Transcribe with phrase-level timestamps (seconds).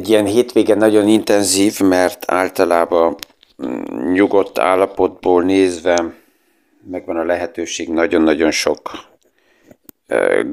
[0.00, 3.16] egy ilyen hétvége nagyon intenzív, mert általában
[3.66, 6.14] mm, nyugodt állapotból nézve
[6.90, 8.90] megvan a lehetőség nagyon-nagyon sok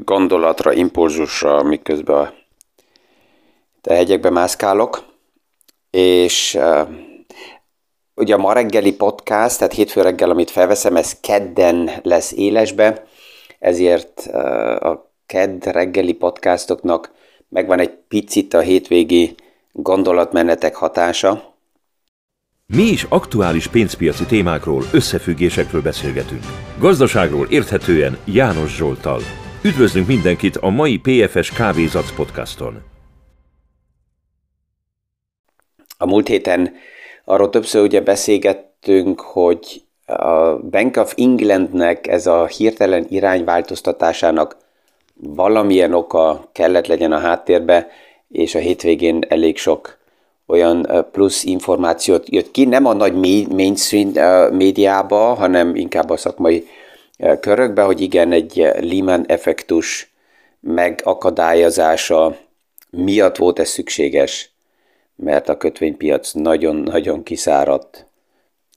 [0.03, 2.33] gondolatra, impulzusra, miközben
[3.83, 5.03] a hegyekbe mászkálok,
[5.91, 6.59] és
[8.15, 13.03] ugye a ma reggeli podcast, tehát hétfő reggel, amit felveszem, ez kedden lesz élesbe,
[13.59, 14.19] ezért
[14.79, 17.11] a kedd reggeli podcastoknak
[17.49, 19.35] megvan egy picit a hétvégi
[19.71, 21.55] gondolatmenetek hatása.
[22.65, 26.43] Mi is aktuális pénzpiaci témákról, összefüggésekről beszélgetünk.
[26.79, 29.21] Gazdaságról érthetően János Zsoltal.
[29.63, 32.81] Üdvözlünk mindenkit a mai PFS Kávézac podcaston.
[35.97, 36.73] A múlt héten
[37.25, 44.57] arról többször ugye beszélgettünk, hogy a Bank of Englandnek ez a hirtelen irányváltoztatásának
[45.19, 47.87] valamilyen oka kellett legyen a háttérbe,
[48.29, 49.97] és a hétvégén elég sok
[50.47, 53.13] olyan plusz információt jött ki, nem a nagy
[53.49, 54.11] mainstream
[54.53, 56.67] médiába, hanem inkább a szakmai
[57.39, 60.11] körökbe, hogy igen, egy Lehman effektus
[60.59, 62.37] megakadályozása
[62.89, 64.51] miatt volt ez szükséges,
[65.15, 68.05] mert a kötvénypiac nagyon-nagyon kiszáradt,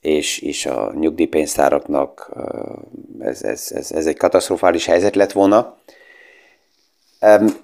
[0.01, 2.31] és, és a nyugdíjpénztáraknak
[3.19, 5.77] ez, ez, ez, ez egy katasztrofális helyzet lett volna.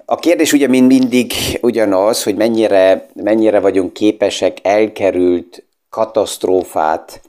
[0.06, 7.22] A kérdés ugye mind mindig ugyanaz, hogy mennyire, mennyire vagyunk képesek elkerült katasztrófát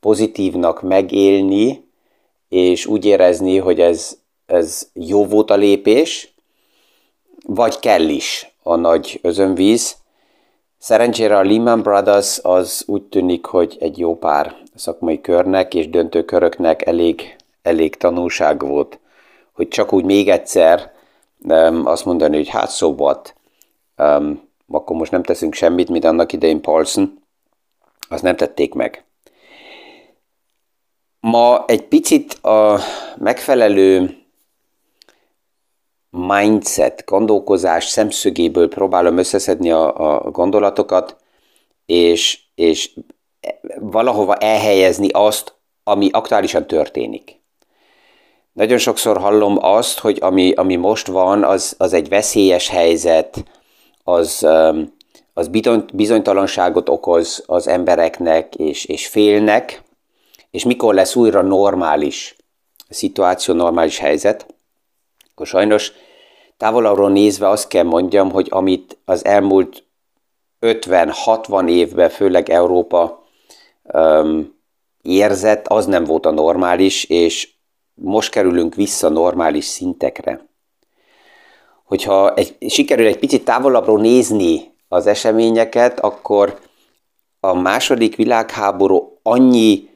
[0.00, 1.84] pozitívnak megélni,
[2.48, 6.34] és úgy érezni, hogy ez, ez jó volt a lépés,
[7.46, 9.96] vagy kell is a nagy özönvíz.
[10.78, 16.86] Szerencsére a Lehman Brothers az úgy tűnik, hogy egy jó pár szakmai körnek és döntőköröknek
[16.86, 18.98] elég, elég tanulság volt,
[19.52, 20.94] hogy csak úgy még egyszer
[21.38, 23.34] um, azt mondani, hogy hát so what,
[23.96, 27.22] um, akkor most nem teszünk semmit, mint annak idején Paulson,
[28.08, 29.04] azt nem tették meg.
[31.20, 32.78] Ma egy picit a
[33.16, 34.18] megfelelő
[36.10, 41.16] mindset, gondolkozás szemszögéből próbálom összeszedni a, a gondolatokat,
[41.86, 42.98] és, és
[43.80, 47.40] valahova elhelyezni azt, ami aktuálisan történik.
[48.56, 53.44] Nagyon sokszor hallom azt, hogy ami, ami most van, az, az egy veszélyes helyzet,
[54.04, 54.46] az,
[55.34, 55.48] az
[55.92, 59.82] bizonytalanságot okoz az embereknek, és, és félnek,
[60.50, 62.36] és mikor lesz újra normális
[62.88, 64.46] szituáció, normális helyzet,
[65.30, 65.92] akkor sajnos
[66.56, 69.84] távolabbról nézve azt kell mondjam, hogy amit az elmúlt
[70.60, 73.24] 50-60 évben, főleg Európa
[73.82, 74.54] um,
[75.02, 77.54] érzett, az nem volt a normális, és
[78.02, 80.46] most kerülünk vissza normális szintekre.
[81.84, 86.58] Hogyha egy, sikerül egy picit távolabbról nézni az eseményeket, akkor
[87.40, 89.88] a második világháború annyi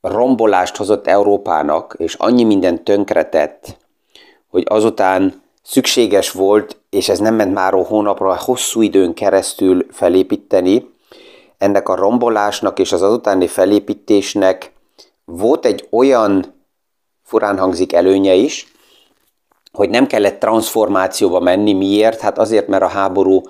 [0.00, 3.76] rombolást hozott Európának, és annyi minden tönkretett,
[4.48, 10.90] hogy azután szükséges volt, és ez nem ment már hónapra, hosszú időn keresztül felépíteni,
[11.58, 14.72] ennek a rombolásnak és az azutáni felépítésnek
[15.24, 16.61] volt egy olyan
[17.32, 18.66] furán hangzik előnye is,
[19.72, 21.72] hogy nem kellett transformációba menni.
[21.72, 22.20] Miért?
[22.20, 23.40] Hát azért, mert a háború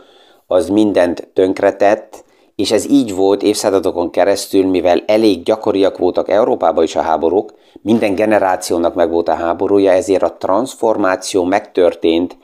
[0.47, 6.97] az mindent tönkretett, és ez így volt évszázadokon keresztül, mivel elég gyakoriak voltak Európában is
[6.97, 12.37] a háborúk, minden generációnak meg volt a háborúja, ezért a transformáció megtörtént,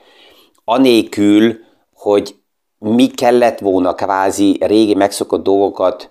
[0.65, 1.57] anélkül,
[1.93, 2.35] hogy
[2.77, 6.09] mi kellett volna kvázi régi megszokott dolgokat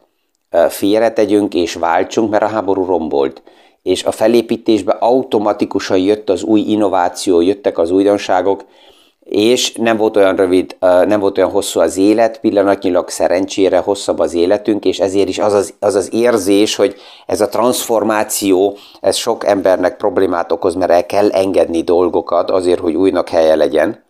[0.68, 3.42] félretegyünk és váltsunk, mert a háború rombolt
[3.82, 8.64] és a felépítésbe automatikusan jött az új innováció, jöttek az újdonságok,
[9.28, 14.34] és nem volt olyan rövid, nem volt olyan hosszú az élet, pillanatnyilag szerencsére hosszabb az
[14.34, 16.96] életünk, és ezért is az az, az az érzés, hogy
[17.26, 22.94] ez a transformáció, ez sok embernek problémát okoz, mert el kell engedni dolgokat azért, hogy
[22.94, 24.04] újnak helye legyen.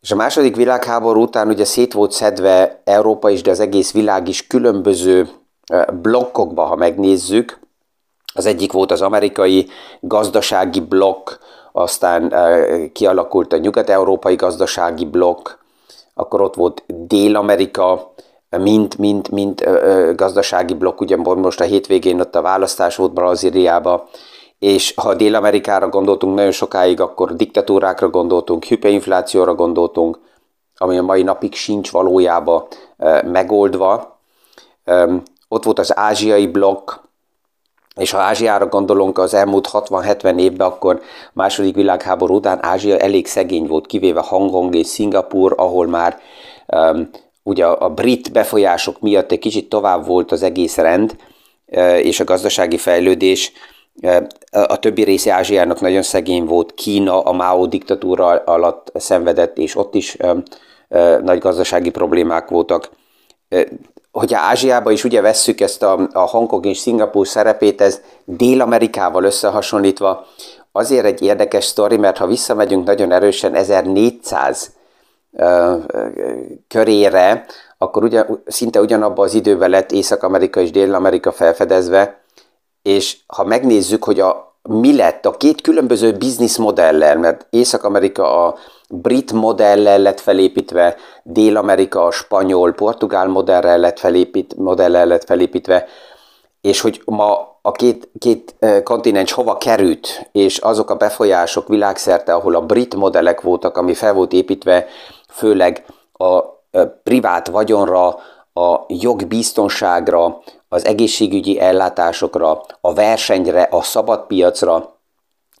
[0.00, 4.28] És a második világháború után ugye szét volt szedve Európa is, de az egész világ
[4.28, 5.28] is különböző
[6.02, 7.60] blokkokba, ha megnézzük,
[8.36, 9.68] az egyik volt az amerikai
[10.00, 11.30] gazdasági blokk,
[11.72, 12.34] aztán
[12.92, 15.48] kialakult a nyugat-európai gazdasági blokk,
[16.14, 18.14] akkor ott volt Dél-Amerika,
[18.58, 19.64] mint, mint, mint
[20.16, 24.08] gazdasági blokk, ugye most a hétvégén ott a választás volt Brazíliába,
[24.58, 30.18] és ha Dél-Amerikára gondoltunk nagyon sokáig, akkor diktatúrákra gondoltunk, hiperinflációra gondoltunk,
[30.76, 32.66] ami a mai napig sincs valójában
[33.24, 34.20] megoldva.
[35.48, 36.90] Ott volt az ázsiai blokk,
[37.96, 41.00] és ha Ázsiára gondolunk az elmúlt 60-70 évben, akkor
[41.32, 46.18] második világháború után Ázsia elég szegény volt, kivéve Hongkong és Szingapur, ahol már
[46.66, 47.10] um,
[47.42, 51.16] ugye a brit befolyások miatt egy kicsit tovább volt az egész rend,
[52.02, 53.52] és a gazdasági fejlődés
[54.50, 59.94] a többi része Ázsiának nagyon szegény volt, Kína a Mao diktatúra alatt szenvedett, és ott
[59.94, 60.16] is
[61.22, 62.90] nagy gazdasági problémák voltak.
[64.18, 70.26] Hogyha Ázsiában is ugye vesszük ezt a, a Hongkong és Szingapúr szerepét, ez Dél-Amerikával összehasonlítva,
[70.72, 74.70] azért egy érdekes sztori, mert ha visszamegyünk nagyon erősen 1400
[76.68, 77.44] körére,
[77.78, 82.20] akkor ugye, szinte ugyanabban az időben lett Észak-Amerika és Dél-Amerika felfedezve,
[82.82, 88.54] és ha megnézzük, hogy a, mi lett a két különböző bizniszmodellel, mert Észak-Amerika a
[88.88, 95.86] brit modellel lett felépítve, Dél-Amerika spanyol, portugál modellel lett, felépít, modellel lett felépítve,
[96.60, 102.54] és hogy ma a két, két kontinens hova került, és azok a befolyások világszerte, ahol
[102.54, 104.86] a brit modellek voltak, ami fel volt építve
[105.28, 106.42] főleg a
[107.02, 108.06] privát vagyonra,
[108.52, 114.95] a jogbiztonságra, az egészségügyi ellátásokra, a versenyre, a szabadpiacra,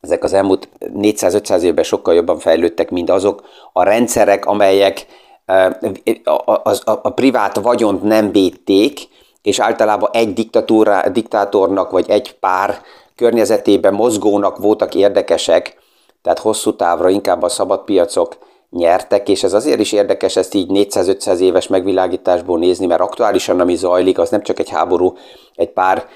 [0.06, 3.42] ezek az elmúlt 400-500 évben sokkal jobban fejlődtek, mint azok
[3.72, 5.06] a rendszerek, amelyek
[6.24, 9.08] a, a, a, a privát vagyont nem védték,
[9.42, 10.50] és általában egy
[11.12, 12.80] diktátornak vagy egy pár
[13.16, 15.76] környezetében mozgónak voltak érdekesek,
[16.22, 18.36] tehát hosszú távra inkább a szabadpiacok
[18.70, 23.74] nyertek, és ez azért is érdekes ezt így 400-500 éves megvilágításból nézni, mert aktuálisan ami
[23.76, 25.14] zajlik, az nem csak egy háború,
[25.54, 26.06] egy pár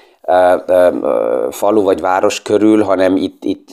[1.49, 3.67] falu vagy város körül, hanem itt, itt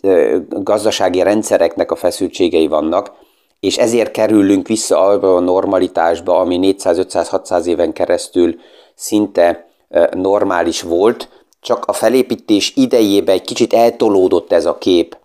[0.49, 3.13] gazdasági rendszereknek a feszültségei vannak,
[3.61, 8.55] és ezért kerülünk vissza abba a normalitásba, ami 400-500-600 éven keresztül
[8.95, 9.69] szinte
[10.11, 11.29] normális volt,
[11.61, 15.17] csak a felépítés idejében egy kicsit eltolódott ez a kép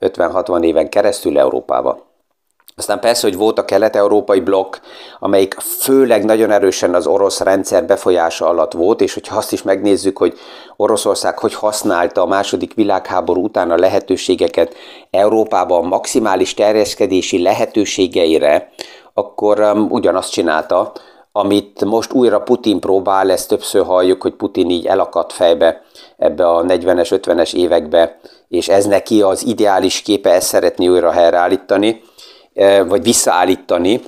[0.00, 2.11] 50-60 éven keresztül Európába.
[2.76, 4.76] Aztán persze, hogy volt a kelet-európai blokk,
[5.18, 10.18] amelyik főleg nagyon erősen az orosz rendszer befolyása alatt volt, és hogyha azt is megnézzük,
[10.18, 10.38] hogy
[10.76, 14.74] Oroszország hogy használta a második világháború után a lehetőségeket
[15.10, 18.70] Európában maximális terjeszkedési lehetőségeire,
[19.14, 20.92] akkor um, ugyanazt csinálta,
[21.32, 25.82] amit most újra Putin próbál, ezt többször halljuk, hogy Putin így elakadt fejbe
[26.16, 32.02] ebbe a 40-es, 50-es évekbe, és ez neki az ideális képe, ezt szeretné újra helyreállítani
[32.86, 34.00] vagy visszaállítani,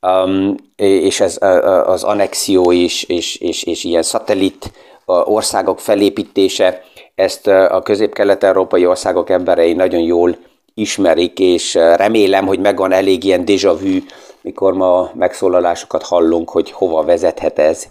[0.00, 1.38] um, és ez
[1.86, 4.70] az annexió is, és, és, és ilyen szatellit
[5.04, 6.82] országok felépítése,
[7.14, 10.36] ezt a közép-kelet-európai országok emberei nagyon jól
[10.74, 13.98] ismerik, és remélem, hogy megvan elég ilyen déjà vu,
[14.40, 17.86] mikor ma megszólalásokat hallunk, hogy hova vezethet ez,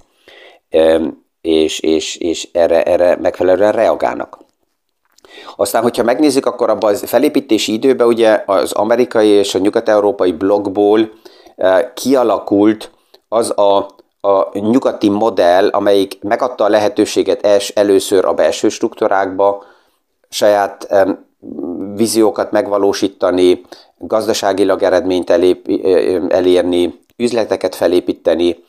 [1.41, 4.37] és, és, és erre, erre megfelelően reagálnak.
[5.55, 11.11] Aztán, hogyha megnézzük, akkor abban a felépítési időben ugye az amerikai és a nyugat-európai blokkból
[11.55, 12.91] eh, kialakult
[13.29, 13.77] az a,
[14.21, 19.63] a nyugati modell, amelyik megadta a lehetőséget els, először a belső struktúrákba,
[20.29, 21.25] saját um,
[21.95, 23.61] víziókat megvalósítani,
[23.97, 28.63] gazdaságilag eredményt elép, eh, elérni, üzleteket felépíteni.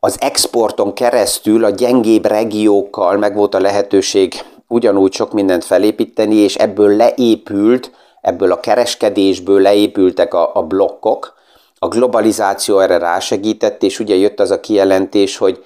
[0.00, 4.34] Az exporton keresztül a gyengébb regiókkal meg volt a lehetőség
[4.72, 7.90] ugyanúgy sok mindent felépíteni, és ebből leépült,
[8.20, 11.34] ebből a kereskedésből leépültek a, a blokkok,
[11.78, 15.64] a globalizáció erre rásegített, és ugye jött az a kijelentés, hogy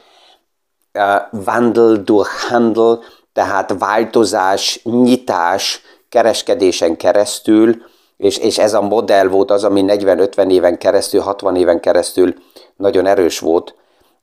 [0.95, 2.99] uh, Wandel durch Handel,
[3.33, 7.77] tehát változás, nyitás, kereskedésen keresztül,
[8.17, 12.35] és, és ez a modell volt az, ami 40-50 éven keresztül, 60 éven keresztül
[12.77, 13.75] nagyon erős volt,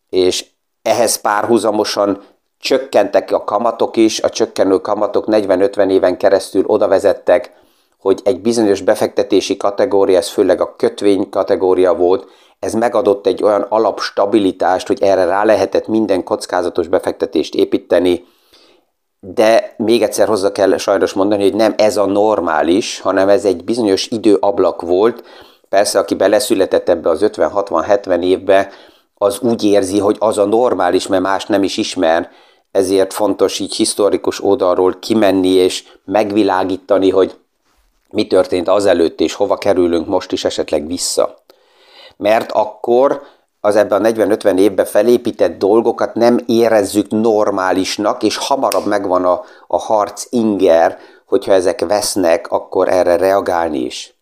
[0.10, 0.46] és
[0.82, 2.24] ehhez párhuzamosan
[2.64, 7.52] csökkentek a kamatok is, a csökkenő kamatok 40-50 éven keresztül oda vezettek,
[8.00, 12.28] hogy egy bizonyos befektetési kategória, ez főleg a kötvény kategória volt,
[12.60, 18.26] ez megadott egy olyan alapstabilitást, hogy erre rá lehetett minden kockázatos befektetést építeni,
[19.20, 23.64] de még egyszer hozzá kell sajnos mondani, hogy nem ez a normális, hanem ez egy
[23.64, 25.24] bizonyos időablak volt.
[25.70, 28.70] Persze, aki beleszületett ebbe az 50-60-70 évbe,
[29.24, 32.30] az úgy érzi, hogy az a normális, mert más nem is ismer,
[32.74, 37.36] ezért fontos így historikus oldalról kimenni és megvilágítani, hogy
[38.10, 41.38] mi történt azelőtt, és hova kerülünk most is esetleg vissza.
[42.18, 43.22] Mert akkor
[43.62, 49.78] az ebben a 40-50 évben felépített dolgokat nem érezzük normálisnak, és hamarabb megvan a, a
[49.78, 54.14] harc inger, hogyha ezek vesznek, akkor erre reagálni is.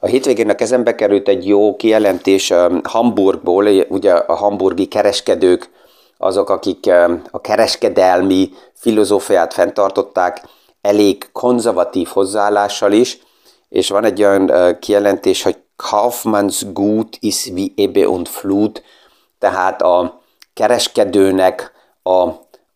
[0.00, 2.52] A hétvégén a kezembe került egy jó kijelentés
[2.82, 5.70] Hamburgból, ugye a hamburgi kereskedők
[6.18, 6.90] azok, akik
[7.30, 10.42] a kereskedelmi filozófiát fenntartották,
[10.80, 13.18] elég konzervatív hozzáállással is,
[13.68, 18.82] és van egy olyan kijelentés, hogy Kaufmanns Gut ist wie Ebbe und Flut,
[19.38, 20.20] tehát a
[20.54, 21.72] kereskedőnek
[22.02, 22.12] a,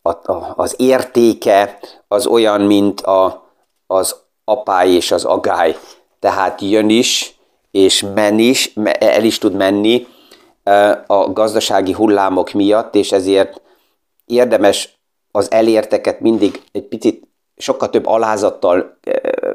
[0.01, 3.43] a, a, az értéke az olyan, mint a,
[3.87, 5.77] az apály és az agály.
[6.19, 7.37] Tehát jön is,
[7.71, 10.07] és men is, el is tud menni
[11.07, 13.61] a gazdasági hullámok miatt, és ezért
[14.25, 14.97] érdemes
[15.31, 17.27] az elérteket mindig egy picit
[17.57, 18.99] sokkal több alázattal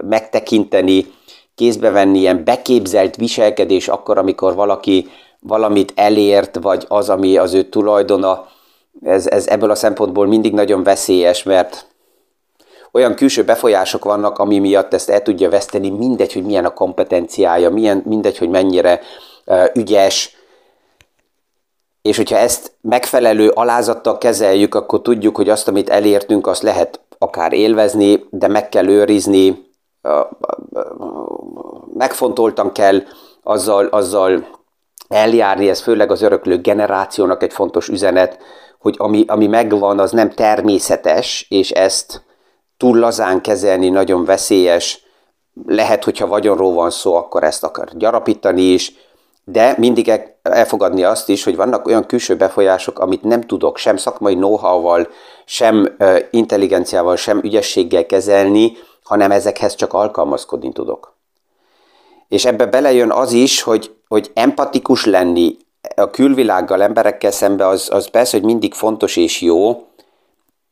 [0.09, 1.07] megtekinteni,
[1.55, 5.09] kézbe venni ilyen beképzelt viselkedés akkor, amikor valaki
[5.41, 8.47] valamit elért, vagy az, ami az ő tulajdona,
[9.03, 11.87] ez, ez ebből a szempontból mindig nagyon veszélyes, mert
[12.93, 17.71] olyan külső befolyások vannak, ami miatt ezt el tudja veszteni, mindegy, hogy milyen a kompetenciája,
[17.71, 19.01] milyen, mindegy, hogy mennyire
[19.75, 20.37] ügyes,
[22.09, 27.53] és hogyha ezt megfelelő alázattal kezeljük, akkor tudjuk, hogy azt, amit elértünk, azt lehet akár
[27.53, 29.67] élvezni, de meg kell őrizni,
[31.95, 33.03] megfontoltan kell
[33.43, 34.47] azzal, azzal
[35.09, 38.39] eljárni, ez főleg az öröklő generációnak egy fontos üzenet,
[38.79, 42.23] hogy ami, ami megvan, az nem természetes, és ezt
[42.77, 45.03] túl lazán kezelni nagyon veszélyes.
[45.67, 48.93] Lehet, hogyha vagyonról van szó, akkor ezt akar gyarapítani is,
[49.51, 50.13] de mindig
[50.43, 55.09] elfogadni azt is, hogy vannak olyan külső befolyások, amit nem tudok sem szakmai know-how-val,
[55.45, 55.97] sem
[56.31, 61.17] intelligenciával, sem ügyességgel kezelni, hanem ezekhez csak alkalmazkodni tudok.
[62.29, 65.57] És ebbe belejön az is, hogy, hogy empatikus lenni
[65.97, 69.87] a külvilággal, emberekkel szembe, az, az persze, hogy mindig fontos és jó,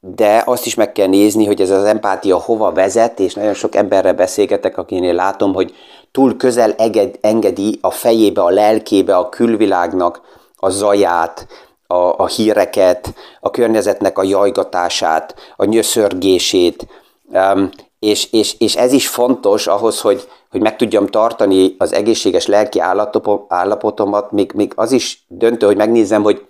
[0.01, 3.75] de azt is meg kell nézni, hogy ez az empátia hova vezet, és nagyon sok
[3.75, 5.75] emberrel beszélgetek, akinél látom, hogy
[6.17, 6.75] túl közel
[7.21, 10.21] engedi a fejébe, a lelkébe, a külvilágnak
[10.57, 11.47] a zaját,
[11.87, 16.87] a, a híreket, a környezetnek a jajgatását, a nyöszörgését,
[17.25, 22.47] um, és, és, és ez is fontos ahhoz, hogy, hogy meg tudjam tartani az egészséges
[22.47, 22.81] lelki
[23.49, 26.47] állapotomat, még, még az is döntő, hogy megnézem, hogy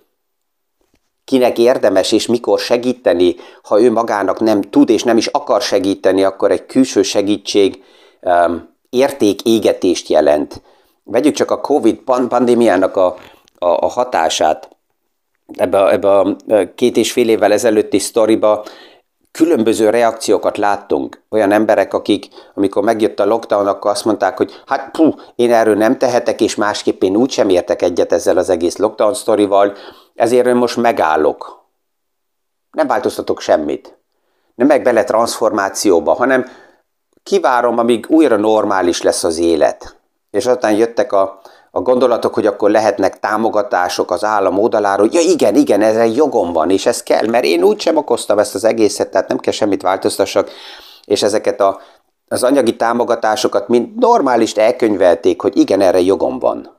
[1.23, 6.23] kinek érdemes és mikor segíteni, ha ő magának nem tud és nem is akar segíteni,
[6.23, 7.83] akkor egy külső segítség
[8.21, 10.61] um, értékégetést jelent.
[11.03, 13.05] Vegyük csak a Covid pandémiának a,
[13.57, 14.69] a, a hatását.
[15.53, 16.35] Ebbe a, ebbe a
[16.75, 18.63] két és fél évvel ezelőtti sztoriba
[19.37, 21.21] különböző reakciókat láttunk.
[21.29, 25.75] Olyan emberek, akik, amikor megjött a lockdown, akkor azt mondták, hogy hát puh, én erről
[25.75, 29.75] nem tehetek, és másképp én úgysem értek egyet ezzel az egész lockdown sztorival,
[30.15, 31.65] ezért én most megállok.
[32.71, 33.97] Nem változtatok semmit.
[34.55, 36.45] Nem meg bele transformációba, hanem
[37.27, 39.95] kivárom, amíg újra normális lesz az élet.
[40.31, 41.41] És aztán jöttek a,
[41.71, 45.09] a gondolatok, hogy akkor lehetnek támogatások az állam oldaláról.
[45.11, 48.55] Ja igen, igen, ezre jogom van, és ez kell, mert én úgy sem okoztam ezt
[48.55, 50.49] az egészet, tehát nem kell semmit változtassak,
[51.05, 51.79] és ezeket a,
[52.27, 56.75] az anyagi támogatásokat mind normálist elkönyvelték, hogy igen, erre jogom van.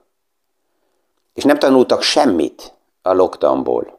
[1.35, 3.98] És nem tanultak semmit a lockdownból.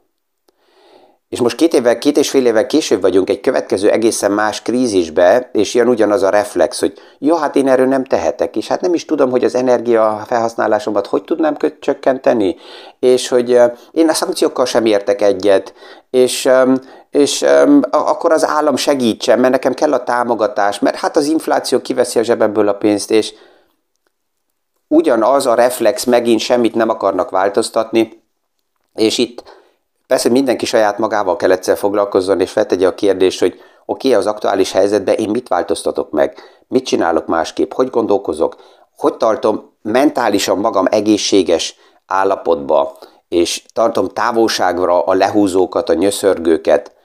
[1.29, 5.49] És most két évvel, két és fél évvel később vagyunk egy következő egészen más krízisbe,
[5.53, 8.93] és jön ugyanaz a reflex, hogy jó, hát én erről nem tehetek, és hát nem
[8.93, 12.55] is tudom, hogy az energia felhasználásomat hogy tudnám csökkenteni,
[12.99, 13.59] és hogy
[13.91, 15.73] én a szankciókkal sem értek egyet,
[16.09, 16.49] és,
[17.09, 17.45] és
[17.89, 22.23] akkor az állam segítsen, mert nekem kell a támogatás, mert hát az infláció kiveszi a
[22.23, 23.33] zsebemből a pénzt, és
[24.87, 28.23] ugyanaz a reflex megint semmit nem akarnak változtatni,
[28.93, 29.57] és itt
[30.09, 33.53] Persze mindenki saját magával kell egyszer foglalkozzon, és feltegye a kérdést, hogy
[33.85, 36.37] oké, okay, az aktuális helyzetben én mit változtatok meg,
[36.67, 38.55] mit csinálok másképp, hogy gondolkozok,
[38.97, 41.75] hogy tartom mentálisan magam egészséges
[42.05, 42.97] állapotba,
[43.27, 46.95] és tartom távolságra a lehúzókat, a nyöszörgőket.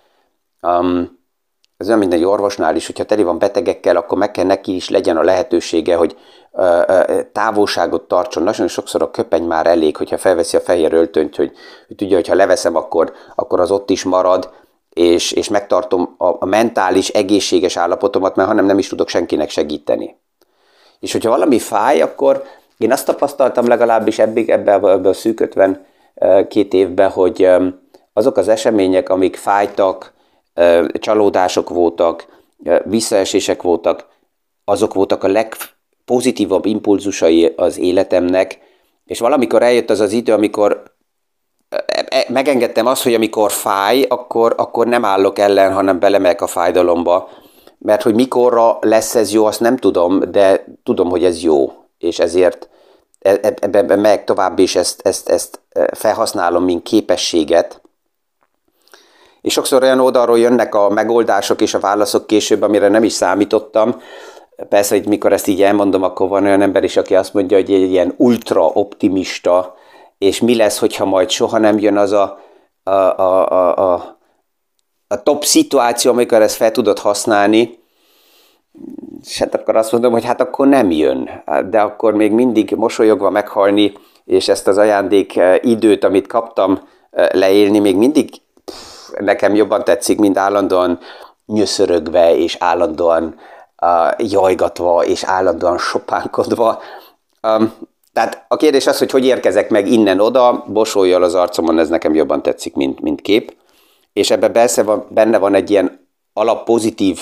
[0.62, 1.13] Um,
[1.76, 4.88] ez olyan, mint egy orvosnál is, hogyha teli van betegekkel, akkor meg kell neki is
[4.88, 6.16] legyen a lehetősége, hogy
[7.33, 8.43] távolságot tartson.
[8.43, 11.52] Nagyon sokszor a köpeny már elég, hogyha felveszi a fehér öltönyt, hogy,
[11.87, 14.50] hogy tudja, hogy ha leveszem, akkor, akkor az ott is marad,
[14.90, 20.16] és, és megtartom a, a mentális, egészséges állapotomat, mert hanem nem is tudok senkinek segíteni.
[21.00, 22.43] És hogyha valami fáj, akkor
[22.78, 25.87] én azt tapasztaltam legalábbis ebbig, ebbe, ebbe a szűk 50
[26.49, 27.49] két évben, hogy
[28.12, 30.13] azok az események, amik fájtak,
[30.99, 32.26] csalódások voltak,
[32.84, 34.06] visszaesések voltak,
[34.64, 38.58] azok voltak a legpozitívabb impulzusai az életemnek,
[39.04, 40.82] és valamikor eljött az az idő, amikor
[41.68, 46.46] e, e, megengedtem azt, hogy amikor fáj, akkor, akkor nem állok ellen, hanem belemegyek a
[46.46, 47.28] fájdalomba,
[47.78, 52.18] mert hogy mikorra lesz ez jó, azt nem tudom, de tudom, hogy ez jó, és
[52.18, 52.68] ezért
[53.18, 55.61] e, ebben meg tovább is ezt, ezt, ezt
[55.92, 57.82] felhasználom, mint képességet,
[59.44, 64.00] és sokszor olyan oldalról jönnek a megoldások és a válaszok később, amire nem is számítottam.
[64.68, 67.72] Persze, hogy mikor ezt így elmondom, akkor van olyan ember is, aki azt mondja, hogy
[67.72, 69.74] egy ilyen ultra optimista,
[70.18, 72.38] és mi lesz, hogyha majd soha nem jön az a,
[72.82, 74.18] a, a, a, a,
[75.08, 77.78] a top szituáció, amikor ezt fel tudod használni,
[79.24, 81.30] és hát akkor azt mondom, hogy hát akkor nem jön,
[81.70, 83.92] de akkor még mindig mosolyogva meghalni,
[84.24, 88.30] és ezt az ajándék időt, amit kaptam leélni, még mindig
[88.64, 90.99] pff, nekem jobban tetszik, mint állandóan
[91.47, 93.38] nyöszörögve, és állandóan
[93.83, 96.83] uh, jajgatva, és állandóan sopánkodva.
[97.42, 97.75] Um,
[98.12, 102.42] tehát a kérdés az, hogy hogy érkezek meg innen-oda, bosolyjal az arcomon, ez nekem jobban
[102.42, 103.56] tetszik, mint, mint kép.
[104.12, 107.21] És ebben van, benne van egy ilyen alappozitív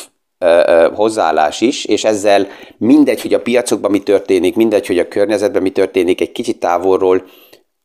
[0.94, 2.46] hozzáállás is, és ezzel
[2.78, 7.24] mindegy, hogy a piacokban mi történik, mindegy, hogy a környezetben mi történik, egy kicsit távolról,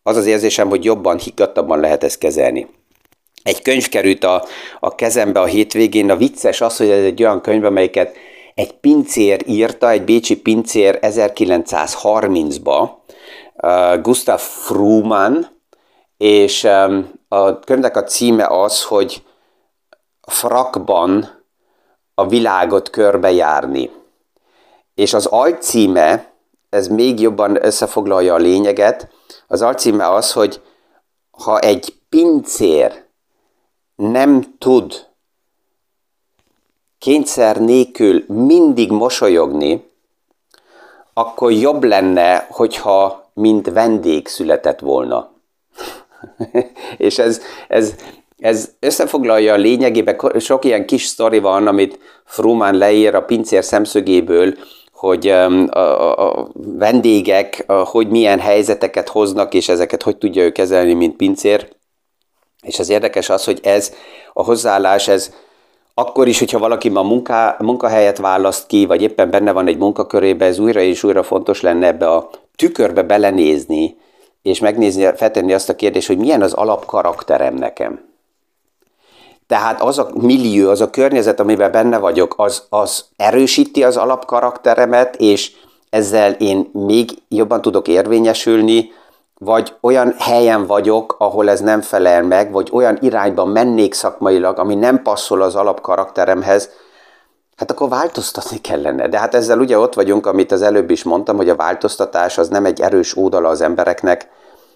[0.04, 2.68] az az érzésem, hogy jobban, higgadtabban lehet ezt kezelni.
[3.48, 4.46] Egy könyv került a,
[4.80, 8.16] a kezembe a hétvégén, a vicces az, hogy ez egy olyan könyv, amelyiket
[8.56, 12.90] egy pincér írta, egy bécsi pincér 1930-ba,
[13.56, 15.48] uh, Gustav Fruman,
[16.18, 19.24] és um, a könyvnek a címe az, hogy
[20.22, 21.44] frakban
[22.14, 23.92] a világot körbejárni.
[24.94, 26.34] És az alcíme,
[26.70, 29.10] ez még jobban összefoglalja a lényeget,
[29.48, 30.62] az alcíme az, hogy
[31.32, 33.06] ha egy pincér
[33.98, 35.06] nem tud
[37.00, 39.86] kényszer nélkül mindig mosolyogni,
[41.14, 45.32] akkor jobb lenne, hogyha mint vendég született volna.
[46.98, 47.96] és ez, ez,
[48.40, 54.58] ez összefoglalja a lényegében, sok ilyen kis sztori van, amit Fruman leír a pincér szemszögéből,
[54.92, 61.76] hogy a, vendégek hogy milyen helyzeteket hoznak, és ezeket hogy tudja ő kezelni, mint pincér.
[62.68, 63.94] És az érdekes az, hogy ez
[64.34, 65.34] a hozzáállás, ez
[65.94, 70.46] akkor is, hogyha valaki ma munká, munkahelyet választ ki, vagy éppen benne van egy munkakörébe,
[70.46, 73.98] ez újra és újra fontos lenne ebbe a tükörbe belenézni,
[74.42, 78.06] és megnézni, feltenni azt a kérdést, hogy milyen az alapkarakterem nekem.
[79.48, 85.16] Tehát az a millió, az a környezet, amiben benne vagyok, az, az erősíti az alapkarakteremet,
[85.16, 85.52] és
[85.90, 88.92] ezzel én még jobban tudok érvényesülni,
[89.38, 94.76] vagy olyan helyen vagyok, ahol ez nem felel meg, vagy olyan irányba mennék szakmailag, ami
[94.76, 96.70] nem passzol az alapkarakteremhez,
[97.56, 99.08] hát akkor változtatni kellene.
[99.08, 102.48] De hát ezzel ugye ott vagyunk, amit az előbb is mondtam, hogy a változtatás az
[102.48, 104.30] nem egy erős ódala az embereknek,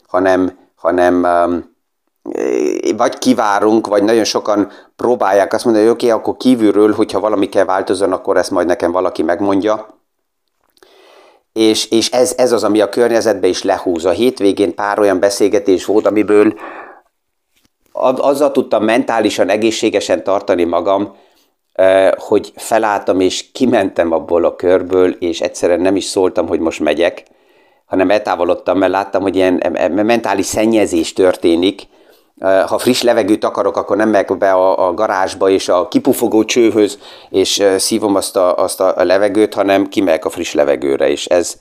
[0.08, 1.70] hanem, hanem um,
[2.98, 7.50] vagy kivárunk, vagy nagyon sokan próbálják azt mondani, hogy oké, okay, akkor kívülről, hogyha valami
[7.50, 9.88] kell változzon, akkor ezt majd nekem valaki megmondja.
[11.54, 14.06] És, és ez, ez az, ami a környezetbe is lehúz.
[14.06, 16.54] A hétvégén pár olyan beszélgetés volt, amiből
[17.92, 21.16] azzal tudtam mentálisan, egészségesen tartani magam,
[22.16, 27.24] hogy felálltam és kimentem abból a körből, és egyszerűen nem is szóltam, hogy most megyek,
[27.86, 31.82] hanem eltávolodtam, mert láttam, hogy ilyen mentális szennyezés történik,
[32.42, 37.00] ha friss levegőt akarok, akkor nem megyek be a, a garázsba és a kipufogó csőhöz,
[37.30, 41.56] és szívom azt a, azt a levegőt, hanem kimegyek a friss levegőre, és ez,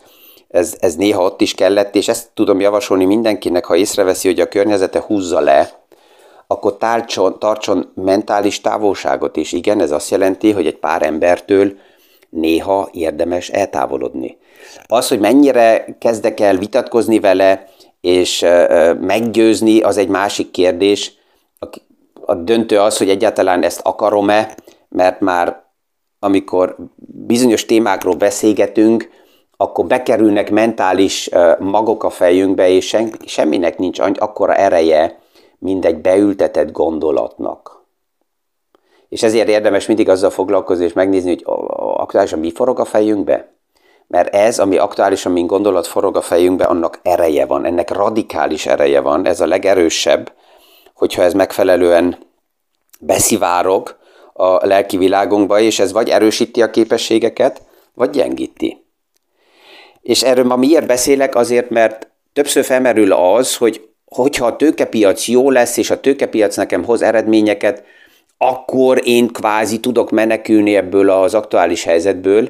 [0.48, 4.48] ez, ez néha ott is kellett, és ezt tudom javasolni mindenkinek, ha észreveszi, hogy a
[4.48, 5.70] környezete húzza le,
[6.46, 9.52] akkor tárcson, tartson mentális távolságot is.
[9.52, 11.72] Igen, ez azt jelenti, hogy egy pár embertől
[12.30, 14.38] néha érdemes eltávolodni.
[14.86, 17.68] Az, hogy mennyire kezdek el vitatkozni vele,
[18.00, 18.46] és
[19.00, 21.12] meggyőzni az egy másik kérdés.
[22.26, 24.54] A döntő az, hogy egyáltalán ezt akarom-e,
[24.88, 25.62] mert már
[26.18, 29.10] amikor bizonyos témákról beszélgetünk,
[29.56, 35.18] akkor bekerülnek mentális magok a fejünkbe, és semminek nincs akkora ereje,
[35.58, 37.84] mint egy beültetett gondolatnak.
[39.08, 41.42] És ezért érdemes mindig azzal foglalkozni, és megnézni, hogy
[41.76, 43.52] aktuálisan mi forog a fejünkbe
[44.10, 49.00] mert ez, ami aktuálisan, mint gondolat forog a fejünkbe, annak ereje van, ennek radikális ereje
[49.00, 50.32] van, ez a legerősebb,
[50.94, 52.18] hogyha ez megfelelően
[53.00, 53.96] beszivárog
[54.32, 57.62] a lelki világunkba, és ez vagy erősíti a képességeket,
[57.94, 58.84] vagy gyengíti.
[60.00, 61.34] És erről ma miért beszélek?
[61.34, 66.84] Azért, mert többször felmerül az, hogy hogyha a tőkepiac jó lesz, és a tőkepiac nekem
[66.84, 67.84] hoz eredményeket,
[68.38, 72.48] akkor én kvázi tudok menekülni ebből az aktuális helyzetből,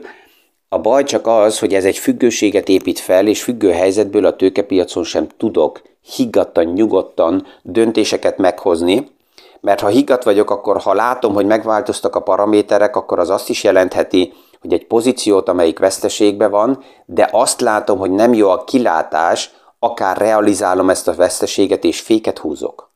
[0.72, 5.04] a baj csak az, hogy ez egy függőséget épít fel, és függő helyzetből a tőkepiacon
[5.04, 9.10] sem tudok higgadtan, nyugodtan döntéseket meghozni,
[9.60, 13.64] mert ha higgadt vagyok, akkor ha látom, hogy megváltoztak a paraméterek, akkor az azt is
[13.64, 19.50] jelentheti, hogy egy pozíciót, amelyik veszteségbe van, de azt látom, hogy nem jó a kilátás,
[19.78, 22.89] akár realizálom ezt a veszteséget, és féket húzok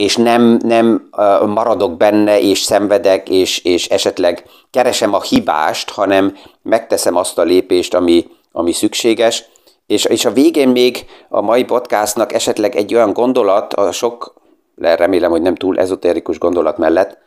[0.00, 1.08] és nem, nem
[1.46, 7.94] maradok benne, és szenvedek, és, és esetleg keresem a hibást, hanem megteszem azt a lépést,
[7.94, 9.44] ami, ami szükséges,
[9.86, 14.34] És, és a végén még a mai podcastnak esetleg egy olyan gondolat, a sok,
[14.76, 17.18] remélem, hogy nem túl ezotérikus gondolat mellett,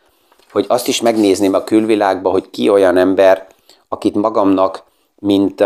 [0.52, 3.48] hogy azt is megnézném a külvilágba, hogy ki olyan ember,
[3.88, 4.84] akit magamnak,
[5.16, 5.64] mint,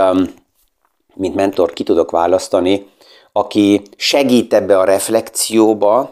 [1.13, 2.87] mint mentor ki tudok választani,
[3.31, 6.11] aki segít ebbe a reflexióba,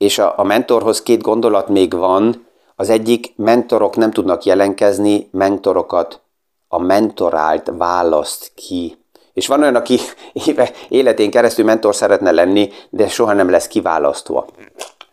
[0.00, 2.46] és a, a mentorhoz két gondolat még van.
[2.76, 6.20] Az egyik, mentorok nem tudnak jelenkezni, mentorokat
[6.68, 8.98] a mentorált választ ki.
[9.32, 9.98] És van olyan, aki
[10.46, 14.46] éve, életén keresztül mentor szeretne lenni, de soha nem lesz kiválasztva.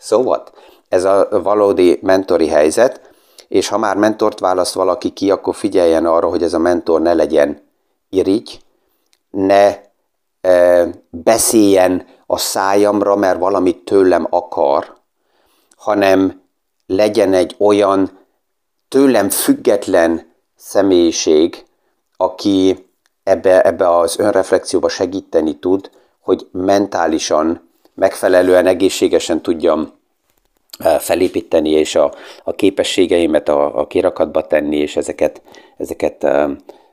[0.09, 0.51] What?
[0.89, 3.01] Ez a valódi mentori helyzet,
[3.47, 7.13] és ha már mentort választ valaki ki, akkor figyeljen arra, hogy ez a mentor ne
[7.13, 7.61] legyen
[8.09, 8.59] irigy,
[9.29, 9.75] ne
[10.41, 14.95] e, beszéljen a szájamra, mert valamit tőlem akar,
[15.75, 16.41] hanem
[16.85, 18.19] legyen egy olyan
[18.87, 21.65] tőlem független személyiség,
[22.17, 22.85] aki
[23.23, 29.93] ebbe, ebbe az önreflexióba segíteni tud, hogy mentálisan megfelelően, egészségesen tudjam
[30.79, 32.13] eh, felépíteni, és a,
[32.43, 35.41] a képességeimet a, a kirakatba tenni, és ezeket,
[35.77, 36.49] ezeket eh,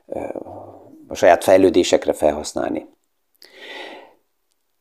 [0.07, 0.29] eh,
[1.07, 2.87] a saját fejlődésekre felhasználni.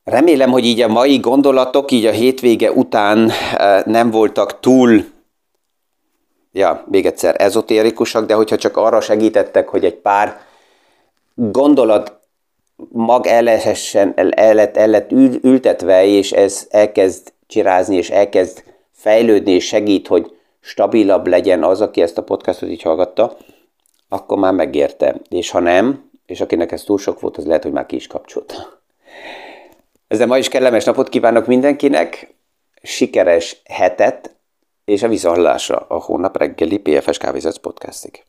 [0.04, 3.30] Remélem, hogy így a mai gondolatok így a hétvége után
[3.84, 5.04] nem voltak túl,
[6.52, 10.40] ja, még egyszer ezotérikusak, de hogyha csak arra segítettek, hogy egy pár
[11.34, 12.18] gondolat
[12.88, 15.12] mag el lehessen, el lett, el lett
[15.42, 22.02] ültetve, és ez elkezd csirázni, és elkezd fejlődni, és segít, hogy stabilabb legyen az, aki
[22.02, 23.36] ezt a podcastot így hallgatta,
[24.08, 25.20] akkor már megérte.
[25.28, 28.06] És ha nem, és akinek ez túl sok volt, az lehet, hogy már ki is
[28.06, 28.82] kapcsolta.
[30.14, 32.34] Ezzel ma is kellemes napot kívánok mindenkinek,
[32.82, 34.36] sikeres hetet,
[34.84, 38.24] és a visszahallásra a hónap reggeli PFS Kávézat podcastig.